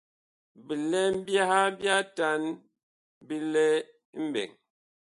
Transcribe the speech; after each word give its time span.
Bilɛm 0.65 1.13
byaha 1.25 1.61
bi 1.77 1.87
atan 1.99 2.41
bi 3.27 3.35
lɛ 3.53 3.65
mɓɛɛŋ. 4.25 4.51